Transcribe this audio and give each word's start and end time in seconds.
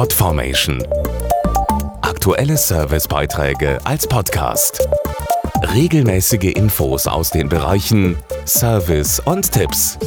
Podformation. 0.00 0.82
Aktuelle 2.00 2.56
Servicebeiträge 2.56 3.78
als 3.84 4.06
Podcast. 4.06 4.88
Regelmäßige 5.74 6.54
Infos 6.54 7.06
aus 7.06 7.28
den 7.28 7.50
Bereichen 7.50 8.16
Service 8.46 9.20
und 9.20 9.52
Tipps. 9.52 9.98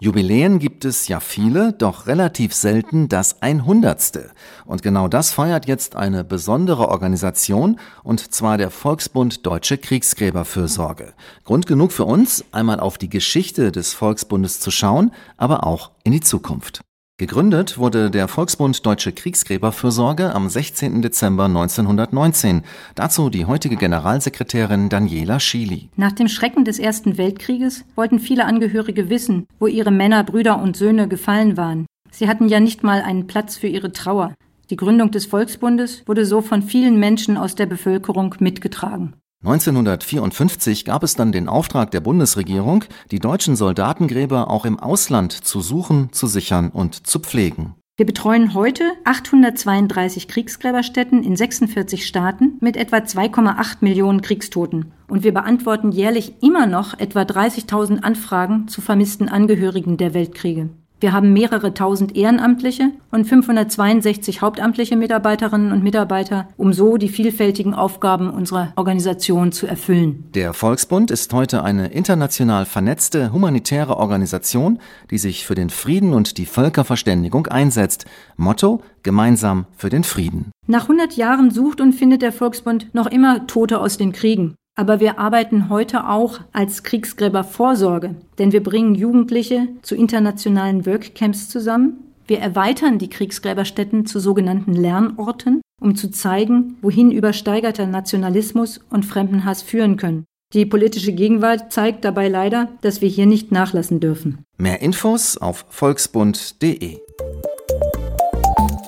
Jubiläen 0.00 0.60
gibt 0.60 0.84
es 0.84 1.08
ja 1.08 1.18
viele, 1.18 1.72
doch 1.72 2.06
relativ 2.06 2.54
selten 2.54 3.08
das 3.08 3.42
100. 3.42 4.30
Und 4.64 4.84
genau 4.84 5.08
das 5.08 5.32
feiert 5.32 5.66
jetzt 5.66 5.96
eine 5.96 6.22
besondere 6.22 6.88
Organisation, 6.88 7.80
und 8.04 8.32
zwar 8.32 8.58
der 8.58 8.70
Volksbund 8.70 9.44
Deutsche 9.44 9.76
Kriegsgräberfürsorge. 9.76 11.14
Grund 11.42 11.66
genug 11.66 11.90
für 11.90 12.04
uns, 12.04 12.44
einmal 12.52 12.78
auf 12.78 12.96
die 12.96 13.08
Geschichte 13.10 13.72
des 13.72 13.92
Volksbundes 13.92 14.60
zu 14.60 14.70
schauen, 14.70 15.10
aber 15.36 15.66
auch 15.66 15.90
in 16.04 16.12
die 16.12 16.20
Zukunft. 16.20 16.82
Gegründet 17.22 17.78
wurde 17.78 18.10
der 18.10 18.26
Volksbund 18.26 18.84
Deutsche 18.84 19.12
Kriegsgräberfürsorge 19.12 20.34
am 20.34 20.48
16. 20.48 21.02
Dezember 21.02 21.44
1919. 21.44 22.62
Dazu 22.96 23.30
die 23.30 23.44
heutige 23.44 23.76
Generalsekretärin 23.76 24.88
Daniela 24.88 25.38
Schily. 25.38 25.88
Nach 25.94 26.10
dem 26.10 26.26
Schrecken 26.26 26.64
des 26.64 26.80
Ersten 26.80 27.18
Weltkrieges 27.18 27.84
wollten 27.94 28.18
viele 28.18 28.44
Angehörige 28.44 29.08
wissen, 29.08 29.46
wo 29.60 29.68
ihre 29.68 29.92
Männer, 29.92 30.24
Brüder 30.24 30.60
und 30.60 30.76
Söhne 30.76 31.06
gefallen 31.06 31.56
waren. 31.56 31.86
Sie 32.10 32.26
hatten 32.26 32.48
ja 32.48 32.58
nicht 32.58 32.82
mal 32.82 33.02
einen 33.02 33.28
Platz 33.28 33.56
für 33.56 33.68
ihre 33.68 33.92
Trauer. 33.92 34.34
Die 34.70 34.76
Gründung 34.76 35.12
des 35.12 35.26
Volksbundes 35.26 36.02
wurde 36.06 36.26
so 36.26 36.40
von 36.40 36.60
vielen 36.60 36.98
Menschen 36.98 37.36
aus 37.36 37.54
der 37.54 37.66
Bevölkerung 37.66 38.34
mitgetragen. 38.40 39.14
1954 39.44 40.84
gab 40.84 41.02
es 41.02 41.16
dann 41.16 41.32
den 41.32 41.48
Auftrag 41.48 41.90
der 41.90 42.00
Bundesregierung, 42.00 42.84
die 43.10 43.18
deutschen 43.18 43.56
Soldatengräber 43.56 44.48
auch 44.48 44.64
im 44.64 44.78
Ausland 44.78 45.32
zu 45.32 45.60
suchen, 45.60 46.12
zu 46.12 46.28
sichern 46.28 46.70
und 46.70 47.08
zu 47.08 47.18
pflegen. 47.18 47.74
Wir 47.96 48.06
betreuen 48.06 48.54
heute 48.54 48.84
832 49.04 50.26
Kriegsgräberstätten 50.26 51.22
in 51.22 51.36
46 51.36 52.06
Staaten 52.06 52.56
mit 52.60 52.76
etwa 52.76 52.96
2,8 52.96 53.78
Millionen 53.80 54.22
Kriegstoten. 54.22 54.92
Und 55.08 55.24
wir 55.24 55.34
beantworten 55.34 55.92
jährlich 55.92 56.34
immer 56.40 56.66
noch 56.66 56.98
etwa 56.98 57.22
30.000 57.22 58.02
Anfragen 58.02 58.68
zu 58.68 58.80
vermissten 58.80 59.28
Angehörigen 59.28 59.98
der 59.98 60.14
Weltkriege. 60.14 60.70
Wir 61.02 61.12
haben 61.12 61.32
mehrere 61.32 61.74
tausend 61.74 62.14
Ehrenamtliche 62.16 62.92
und 63.10 63.24
562 63.24 64.40
hauptamtliche 64.40 64.94
Mitarbeiterinnen 64.96 65.72
und 65.72 65.82
Mitarbeiter, 65.82 66.48
um 66.56 66.72
so 66.72 66.96
die 66.96 67.08
vielfältigen 67.08 67.74
Aufgaben 67.74 68.30
unserer 68.30 68.72
Organisation 68.76 69.50
zu 69.50 69.66
erfüllen. 69.66 70.30
Der 70.34 70.52
Volksbund 70.52 71.10
ist 71.10 71.32
heute 71.32 71.64
eine 71.64 71.88
international 71.88 72.66
vernetzte 72.66 73.32
humanitäre 73.32 73.96
Organisation, 73.96 74.78
die 75.10 75.18
sich 75.18 75.44
für 75.44 75.56
den 75.56 75.70
Frieden 75.70 76.14
und 76.14 76.38
die 76.38 76.46
Völkerverständigung 76.46 77.48
einsetzt. 77.48 78.06
Motto 78.36 78.80
Gemeinsam 79.02 79.66
für 79.76 79.90
den 79.90 80.04
Frieden. 80.04 80.52
Nach 80.68 80.82
100 80.82 81.16
Jahren 81.16 81.50
sucht 81.50 81.80
und 81.80 81.94
findet 81.94 82.22
der 82.22 82.30
Volksbund 82.30 82.94
noch 82.94 83.08
immer 83.08 83.48
Tote 83.48 83.80
aus 83.80 83.96
den 83.96 84.12
Kriegen. 84.12 84.54
Aber 84.74 85.00
wir 85.00 85.18
arbeiten 85.18 85.68
heute 85.68 86.08
auch 86.08 86.40
als 86.52 86.82
Kriegsgräbervorsorge, 86.82 88.14
denn 88.38 88.52
wir 88.52 88.62
bringen 88.62 88.94
Jugendliche 88.94 89.68
zu 89.82 89.94
internationalen 89.94 90.86
Workcamps 90.86 91.48
zusammen. 91.48 92.14
Wir 92.26 92.38
erweitern 92.38 92.98
die 92.98 93.10
Kriegsgräberstätten 93.10 94.06
zu 94.06 94.18
sogenannten 94.18 94.72
Lernorten, 94.72 95.60
um 95.80 95.94
zu 95.94 96.10
zeigen, 96.10 96.78
wohin 96.80 97.10
übersteigerter 97.10 97.86
Nationalismus 97.86 98.80
und 98.88 99.04
Fremdenhass 99.04 99.60
führen 99.60 99.96
können. 99.96 100.24
Die 100.54 100.66
politische 100.66 101.12
Gegenwart 101.12 101.72
zeigt 101.72 102.04
dabei 102.04 102.28
leider, 102.28 102.68
dass 102.82 103.00
wir 103.00 103.08
hier 103.08 103.26
nicht 103.26 103.52
nachlassen 103.52 104.00
dürfen. 104.00 104.44
Mehr 104.58 104.80
Infos 104.80 105.36
auf 105.36 105.64
volksbund.de. 105.68 106.98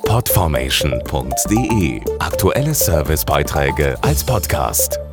Podformation.de 0.07 2.01
Aktuelle 2.21 2.75
Servicebeiträge 2.75 3.97
als 4.03 4.25
Podcast. 4.25 5.04